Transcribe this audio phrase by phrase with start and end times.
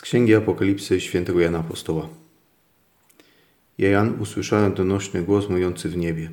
[0.00, 2.08] Z Księgi Apokalipsy świętego Jana Apostoła.
[3.78, 6.30] Ja Jan usłyszałem donośny głos mówiący w niebie.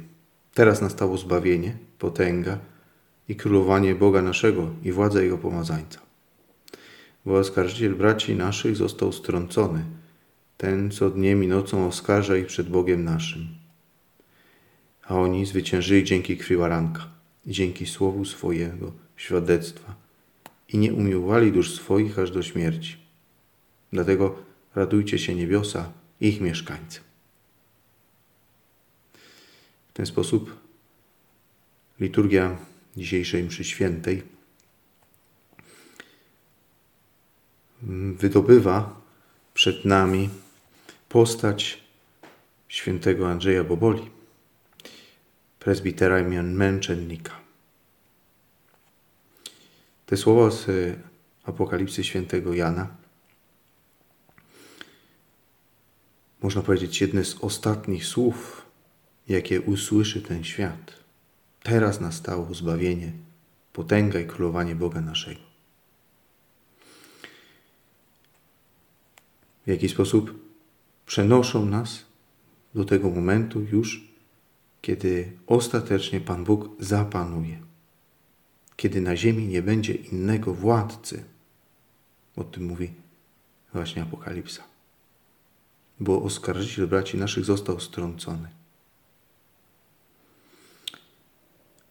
[0.53, 2.57] Teraz nastało zbawienie, potęga
[3.29, 5.99] i królowanie Boga naszego i władza Jego pomazańca.
[7.25, 9.83] Bo oskarżyciel braci naszych został strącony,
[10.57, 13.47] ten, co dniem i nocą oskarża ich przed Bogiem naszym.
[15.07, 17.07] A oni zwyciężyli dzięki krwi baranka
[17.45, 19.95] i dzięki słowu swojego świadectwa
[20.73, 23.06] i nie umiłowali dusz swoich aż do śmierci.
[23.93, 24.35] Dlatego
[24.75, 26.99] radujcie się niebiosa i ich mieszkańcy.
[29.89, 30.55] W ten sposób
[31.99, 32.57] liturgia
[32.97, 34.23] dzisiejszej mszy świętej
[38.17, 39.01] wydobywa
[39.53, 40.29] przed nami
[41.09, 41.83] postać
[42.67, 44.09] świętego Andrzeja Boboli,
[45.59, 47.39] prezbitera imion męczennika.
[50.05, 50.65] Te słowa z
[51.43, 52.87] Apokalipsy świętego Jana
[56.41, 58.65] można powiedzieć, jedne z ostatnich słów,
[59.27, 60.93] jakie usłyszy ten świat.
[61.63, 63.11] Teraz nastało zbawienie,
[63.73, 65.39] potęga i królowanie Boga naszego.
[69.65, 70.39] W jaki sposób
[71.05, 72.05] przenoszą nas
[72.75, 74.07] do tego momentu już,
[74.81, 77.59] kiedy ostatecznie Pan Bóg zapanuje.
[78.75, 81.23] Kiedy na ziemi nie będzie innego władcy.
[82.35, 82.91] O tym mówi
[83.73, 84.76] właśnie Apokalipsa
[85.99, 88.49] bo oskarżyciel braci naszych został strącony.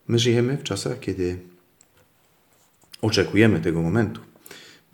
[0.09, 1.39] My żyjemy w czasach, kiedy
[3.03, 4.21] oczekujemy tego momentu,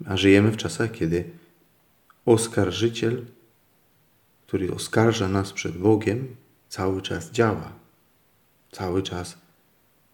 [0.05, 1.29] a żyjemy w czasach, kiedy
[2.25, 3.25] oskarżyciel,
[4.47, 6.35] który oskarża nas przed Bogiem,
[6.69, 7.71] cały czas działa.
[8.71, 9.37] Cały czas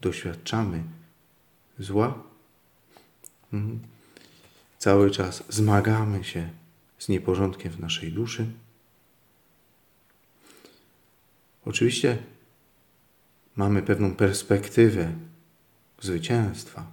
[0.02, 0.84] doświadczamy
[1.80, 2.23] zła.
[3.53, 3.80] Mhm.
[4.78, 6.50] Cały czas zmagamy się
[6.97, 8.45] z nieporządkiem w naszej duszy.
[11.70, 12.17] Oczywiście
[13.56, 15.13] mamy pewną perspektywę
[16.02, 16.91] zwycięstwa,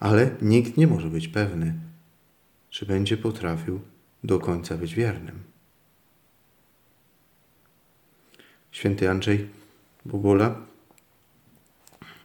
[0.00, 1.74] ale nikt nie może być pewny,
[2.70, 3.80] czy będzie potrafił
[4.24, 5.42] do końca być wiernym.
[8.70, 9.48] Święty Andrzej
[10.04, 10.56] Bobola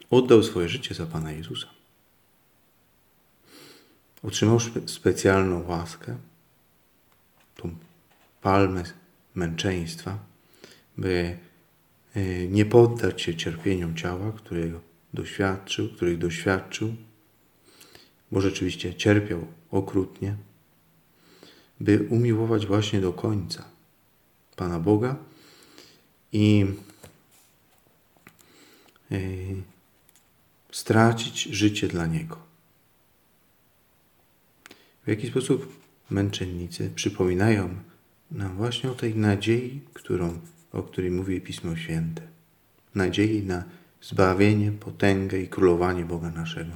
[0.09, 1.67] oddał swoje życie za Pana Jezusa.
[4.23, 6.17] Otrzymał specjalną łaskę,
[7.55, 7.75] tą
[8.41, 8.83] palmę
[9.35, 10.19] męczeństwa,
[10.97, 11.37] by
[12.15, 14.81] e, nie poddać się cierpieniom ciała, którego
[15.13, 16.95] doświadczył, których doświadczył,
[18.31, 20.35] bo rzeczywiście cierpiał okrutnie,
[21.79, 23.65] by umiłować właśnie do końca
[24.55, 25.15] Pana Boga
[26.31, 26.65] i
[29.11, 29.17] e,
[30.71, 32.37] stracić życie dla Niego.
[35.05, 35.79] W jaki sposób
[36.09, 37.75] męczennicy przypominają
[38.31, 40.39] nam właśnie o tej nadziei, którą
[40.77, 42.21] o której mówi Pismo Święte.
[42.95, 43.63] Nadziei na
[44.01, 46.71] zbawienie, potęgę i królowanie Boga naszego.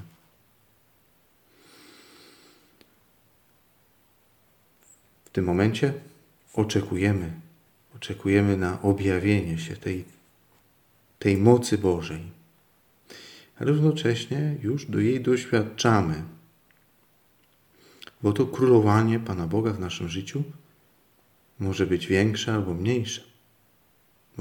[5.25, 5.93] W tym momencie
[6.53, 7.31] oczekujemy,
[7.95, 10.05] oczekujemy na objawienie się tej,
[11.19, 12.21] tej mocy Bożej.
[13.59, 16.23] A równocześnie już do jej doświadczamy,
[18.23, 20.43] bo to królowanie Pana Boga w naszym życiu
[21.59, 23.30] może być większe albo mniejsze.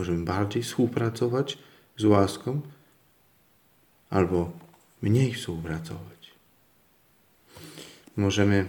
[0.00, 1.58] Możemy bardziej współpracować
[1.96, 2.60] z łaską
[4.10, 4.52] albo
[5.02, 6.30] mniej współpracować.
[8.16, 8.66] Możemy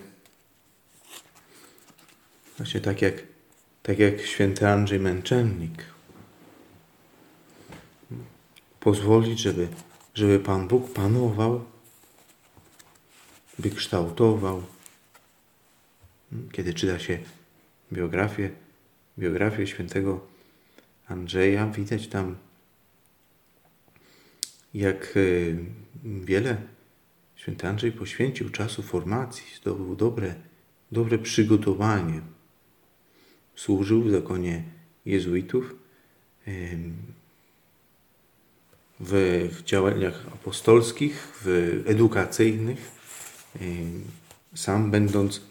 [2.58, 3.14] właśnie tak jak,
[3.84, 5.86] tak jak święty Andrzej Męczennik
[8.80, 9.68] pozwolić, żeby,
[10.14, 11.66] żeby Pan Bóg panował,
[13.60, 14.64] by kształtował.
[16.52, 17.20] Kiedy czyta się
[17.94, 18.50] biografię,
[19.20, 20.31] biografię świętego
[21.12, 22.36] Andrzeja, widać tam,
[24.74, 25.20] jak e,
[26.04, 26.58] wiele
[27.36, 30.36] święty Andrzej poświęcił czasu formacji, zdobył dobre,
[30.92, 32.22] dobre przygotowanie.
[33.56, 34.64] Służył w zakonie
[35.06, 35.76] jezuitów,
[39.00, 42.92] w, w działaniach apostolskich, w edukacyjnych,
[44.56, 45.42] sam będąc,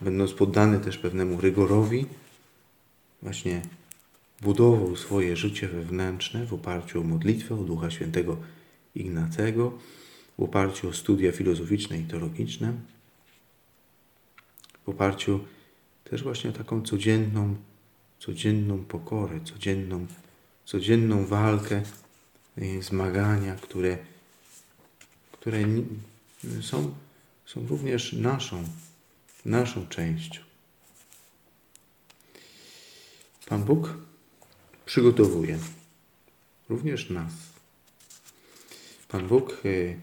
[0.00, 2.06] będąc poddany też pewnemu rygorowi,
[3.24, 3.62] właśnie
[4.40, 8.36] budował swoje życie wewnętrzne w oparciu o modlitwę, o Ducha Świętego
[8.94, 9.78] Ignacego,
[10.38, 12.72] w oparciu o studia filozoficzne i teologiczne,
[14.84, 15.40] w oparciu
[16.04, 17.56] też właśnie o taką codzienną,
[18.18, 20.06] codzienną pokorę, codzienną,
[20.64, 21.82] codzienną walkę,
[22.80, 23.98] zmagania, które,
[25.32, 25.58] które
[26.60, 26.94] są
[27.46, 28.64] są również naszą,
[29.44, 30.40] naszą częścią.
[33.54, 33.94] Pan Bóg
[34.86, 35.58] przygotowuje
[36.68, 37.32] również nas.
[39.08, 40.00] Pan Bóg y,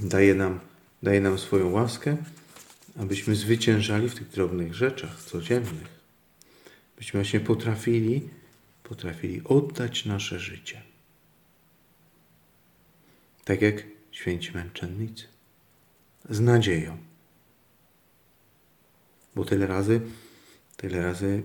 [0.00, 0.60] daje nam,
[1.02, 2.16] daje nam swoją łaskę,
[3.00, 5.88] abyśmy zwyciężali w tych drobnych rzeczach codziennych.
[6.96, 8.28] Byśmy właśnie potrafili,
[8.82, 10.82] potrafili oddać nasze życie.
[13.44, 15.24] Tak jak święci męczennicy.
[16.28, 16.96] Z nadzieją.
[19.34, 20.00] Bo tyle razy,
[20.76, 21.42] tyle razy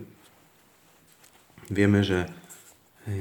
[1.72, 2.34] wiemy, że,
[3.08, 3.14] yy,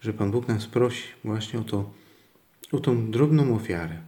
[0.00, 1.90] że Pan Bóg nas prosi właśnie o, to,
[2.72, 4.02] o tą drobną ofiarę,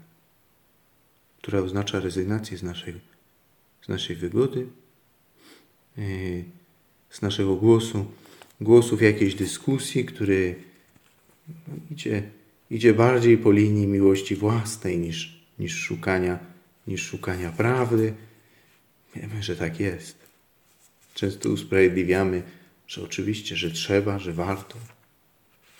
[1.38, 2.94] która oznacza rezygnację z naszej,
[3.82, 4.66] z naszej wygody,
[5.96, 6.44] yy,
[7.10, 8.06] z naszego głosu,
[8.60, 10.54] głosu w jakiejś dyskusji, który
[11.48, 12.22] no, idzie,
[12.70, 16.38] idzie bardziej po linii miłości własnej niż, niż, szukania,
[16.86, 18.14] niż szukania prawdy.
[19.16, 20.18] Wiemy, że tak jest.
[21.14, 22.42] Często usprawiedliwiamy
[22.90, 24.78] że oczywiście, że trzeba, że warto,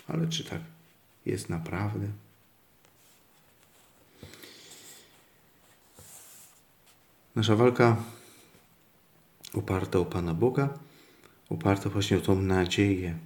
[0.08, 0.60] ale czy tak
[1.26, 2.08] jest naprawdę?
[7.36, 7.96] Nasza walka
[9.54, 10.78] oparta o Pana Boga,
[11.48, 13.18] oparta właśnie o tą nadzieję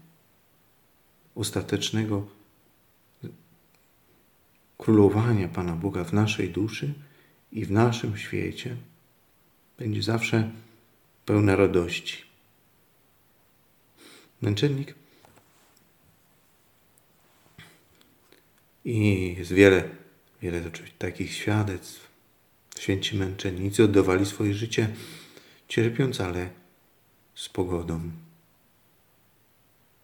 [1.34, 2.26] ostatecznego
[4.78, 6.94] królowania Pana Boga w naszej duszy
[7.52, 8.76] i w naszym świecie,
[9.78, 10.50] będzie zawsze
[11.26, 12.23] pełna radości
[14.44, 14.94] męczennik.
[18.84, 19.88] I jest wiele,
[20.42, 22.10] wiele takich świadectw.
[22.78, 24.94] Święci męczennicy oddawali swoje życie
[25.68, 26.50] cierpiąc, ale
[27.34, 28.10] z pogodą.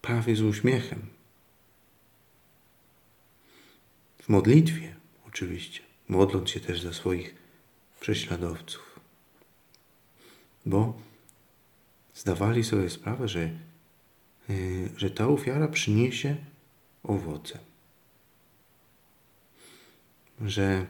[0.01, 1.05] Prawie z uśmiechem.
[4.21, 4.95] W modlitwie
[5.27, 7.35] oczywiście, modląc się też za swoich
[7.99, 8.99] prześladowców.
[10.65, 10.93] Bo
[12.13, 13.49] zdawali sobie sprawę, że
[14.97, 16.35] że ta ofiara przyniesie
[17.03, 17.59] owoce.
[20.41, 20.85] Że,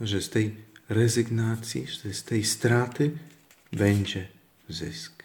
[0.00, 0.56] że z tej
[0.88, 3.18] rezygnacji, że z tej straty
[3.72, 4.28] będzie
[4.68, 5.24] zysk.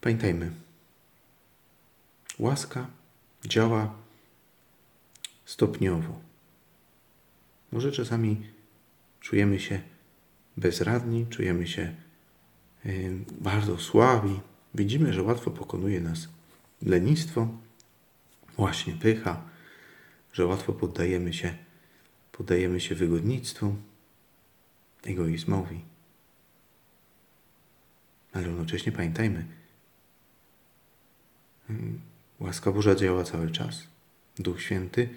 [0.00, 0.52] Pamiętajmy,
[2.38, 2.86] łaska
[3.44, 3.94] działa
[5.44, 6.20] stopniowo.
[7.72, 8.46] Może czasami
[9.20, 9.93] czujemy się
[10.56, 11.94] bezradni, czujemy się
[12.86, 14.40] y, bardzo słabi.
[14.74, 16.28] Widzimy, że łatwo pokonuje nas
[16.82, 17.48] lenistwo,
[18.56, 19.42] właśnie pycha,
[20.32, 21.54] że łatwo poddajemy się,
[22.32, 23.76] poddajemy się wygodnictwu,
[25.04, 25.80] egoizmowi.
[28.32, 29.46] Ale równocześnie pamiętajmy,
[31.70, 31.74] y,
[32.40, 33.82] łaska Boża działa cały czas.
[34.38, 35.08] Duch Święty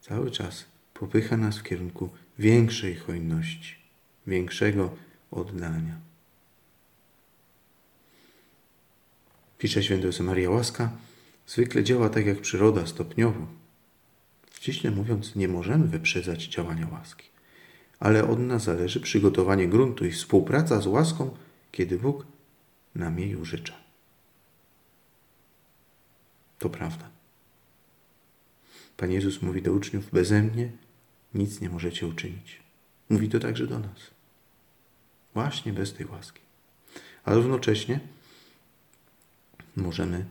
[0.00, 0.64] cały czas
[0.94, 3.85] popycha nas w kierunku większej hojności
[4.26, 4.96] większego
[5.30, 6.00] oddania.
[9.58, 10.90] Pisze święty Maria Łaska,
[11.46, 13.46] zwykle działa tak jak przyroda, stopniowo.
[14.54, 17.28] Ściśle mówiąc, nie możemy wyprzedzać działania łaski,
[18.00, 21.36] ale od nas zależy przygotowanie gruntu i współpraca z łaską,
[21.72, 22.26] kiedy Bóg
[22.94, 23.74] nam jej użycza.
[26.58, 27.10] To prawda.
[28.96, 30.72] Pan Jezus mówi do uczniów, beze mnie
[31.34, 32.60] nic nie możecie uczynić.
[33.08, 34.15] Mówi to także do nas.
[35.36, 36.40] Właśnie bez tej łaski.
[37.24, 38.00] Ale równocześnie
[39.76, 40.24] możemy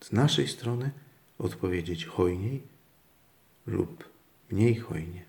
[0.00, 0.90] z naszej strony
[1.38, 2.62] odpowiedzieć hojniej
[3.66, 4.08] lub
[4.50, 5.24] mniej hojnie.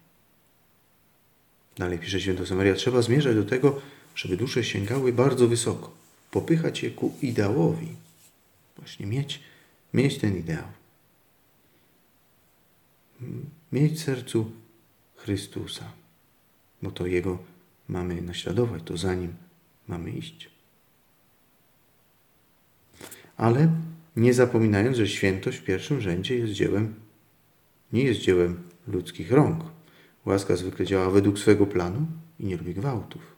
[1.78, 3.82] Dalej pisze święto Maria, trzeba zmierzać do tego,
[4.16, 5.92] żeby dusze sięgały bardzo wysoko,
[6.32, 7.96] popychać je ku ideałowi.
[8.78, 9.40] Właśnie mieć,
[9.94, 10.68] mieć ten ideał.
[13.72, 14.52] Mieć w sercu
[15.16, 15.92] Chrystusa,
[16.82, 17.55] bo to Jego
[17.90, 19.34] mamy naśladować, to za nim
[19.88, 20.50] mamy iść.
[23.38, 23.70] Ale
[24.16, 26.96] nie zapominając, że świętość w pierwszym rzędzie jest dziełem,
[27.94, 29.64] nie jest dziełem ludzkich rąk.
[30.26, 32.08] Łaska zwykle działa według swego planu
[32.40, 33.36] i nie lubi gwałtów.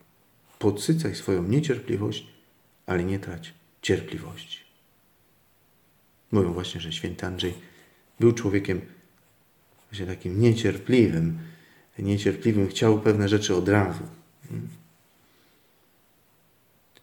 [0.59, 2.27] Podsycaj swoją niecierpliwość,
[2.85, 4.59] ale nie trać cierpliwości.
[6.31, 7.53] Mówią właśnie, że święty Andrzej
[8.19, 8.81] był człowiekiem
[9.89, 11.39] właśnie takim niecierpliwym,
[11.99, 14.03] niecierpliwym, chciał pewne rzeczy od razu.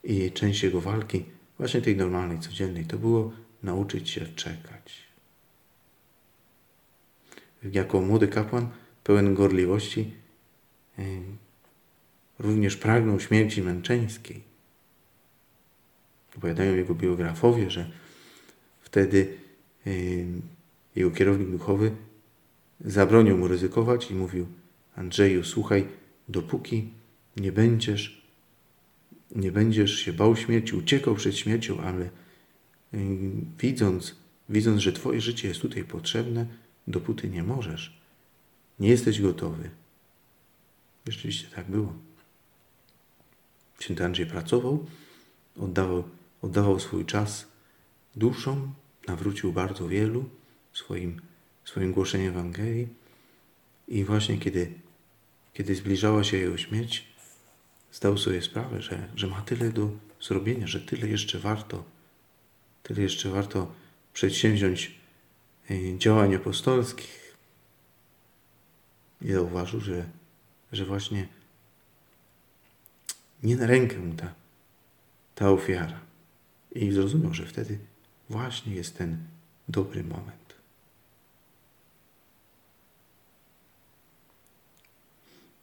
[0.05, 1.25] I część jego walki,
[1.59, 5.05] właśnie tej normalnej, codziennej, to było nauczyć się czekać.
[7.73, 8.69] Jako młody kapłan,
[9.05, 10.15] pełen gorliwości,
[12.39, 14.43] również pragnął śmierci męczeńskiej.
[16.37, 17.91] Opowiadają jego biografowie, że
[18.81, 19.37] wtedy
[20.97, 21.91] jego kierownik duchowy
[22.81, 24.47] zabronił mu ryzykować i mówił:
[24.97, 25.89] Andrzeju, słuchaj,
[26.29, 26.91] dopóki
[27.37, 28.23] nie będziesz,
[29.35, 32.11] nie będziesz się bał śmierci, uciekał przed śmiercią, ale y,
[33.59, 34.17] widząc,
[34.49, 36.47] widząc, że Twoje życie jest tutaj potrzebne,
[36.87, 38.01] dopóty nie możesz.
[38.81, 39.71] Nie jesteś gotowy.
[41.09, 41.93] Rzeczywiście tak było.
[43.81, 44.87] Święty Andrzej pracował,
[45.57, 46.05] oddawał,
[46.43, 47.47] oddawał swój czas
[48.17, 48.75] duszom,
[49.09, 50.25] nawrócił bardzo wielu
[50.73, 51.21] swoim,
[51.65, 52.89] swoim głoszeniem Ewangelii
[53.89, 54.73] i właśnie kiedy,
[55.53, 57.14] kiedy zbliżała się jego śmierć,
[57.95, 61.85] zdał sobie sprawę, że, że ma tyle do zrobienia, że tyle jeszcze warto,
[62.83, 63.73] tyle jeszcze warto
[64.13, 64.95] przedsięwziąć
[65.71, 67.37] e, działań apostolskich.
[69.23, 70.07] I zauważył, że,
[70.73, 71.29] że właśnie
[73.43, 74.35] nie na rękę mu ta,
[75.35, 76.01] ta ofiara.
[76.73, 77.79] I zrozumiał, że wtedy
[78.29, 79.19] właśnie jest ten
[79.69, 80.44] dobry moment.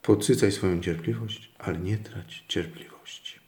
[0.01, 3.39] Podsycaj swoją cierpliwość, ale nie trać cierpliwości.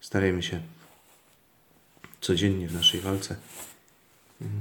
[0.00, 0.62] Starajmy się
[2.20, 3.36] codziennie w naszej walce
[4.40, 4.60] mm,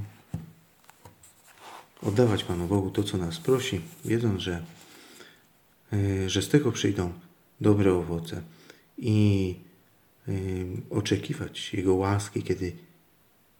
[2.01, 4.65] oddawać Panu Bogu to, co nas prosi, wiedząc, że,
[5.93, 7.13] y, że z tego przyjdą
[7.61, 8.41] dobre owoce
[8.97, 9.55] i
[10.27, 12.73] y, oczekiwać Jego łaski, kiedy,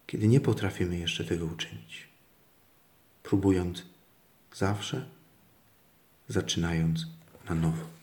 [0.07, 2.07] kiedy nie potrafimy jeszcze tego uczynić.
[3.23, 3.83] Próbując
[4.53, 5.05] zawsze,
[6.31, 7.07] zaczynając
[7.49, 8.00] na nowo.